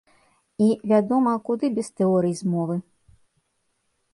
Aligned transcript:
І, 0.67 0.69
вядома, 0.91 1.33
куды 1.49 1.65
без 1.75 1.91
тэорый 1.99 2.35
змовы. 2.41 2.79